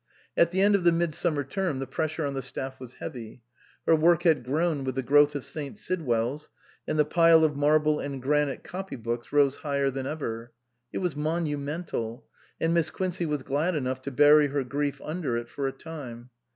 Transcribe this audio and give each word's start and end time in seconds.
At 0.35 0.49
the 0.49 0.63
end 0.63 0.73
of 0.73 0.83
the 0.83 0.91
midsummer 0.91 1.43
term 1.43 1.77
the 1.77 1.85
pressure 1.85 2.25
on 2.25 2.33
the 2.33 2.41
staff 2.41 2.79
was 2.79 2.95
heavy. 2.95 3.43
Her 3.85 3.95
work 3.95 4.23
had 4.23 4.43
grown 4.43 4.83
with 4.83 4.95
the 4.95 5.03
growth 5.03 5.35
of 5.35 5.45
St. 5.45 5.77
Sidwell's, 5.77 6.49
and 6.87 6.97
the 6.97 7.05
pile 7.05 7.43
of 7.43 7.55
marble 7.55 7.99
and 7.99 8.19
granite 8.19 8.63
copy 8.63 8.95
books 8.95 9.31
rose 9.31 9.57
higher 9.57 9.91
than 9.91 10.07
ever; 10.07 10.53
it 10.91 10.97
was 10.97 11.15
monumental, 11.15 12.25
and 12.59 12.73
Miss 12.73 12.89
Quincey 12.89 13.27
was 13.27 13.43
glad 13.43 13.75
enough 13.75 14.01
to 14.01 14.09
bury 14.11 14.47
her 14.47 14.63
grief 14.63 14.99
under 15.03 15.37
it 15.37 15.47
for 15.47 15.67
a 15.67 15.71
time. 15.71 16.31